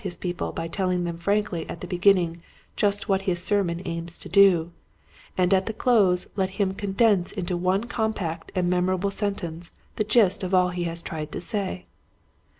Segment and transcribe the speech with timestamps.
[0.01, 2.41] his people by telling them frankly at the beginning
[2.75, 4.71] just what his sermon aims to do,
[5.37, 10.43] and at the close let him condense into one compact and memorable sentence the gist
[10.43, 11.85] of all he has tried to say.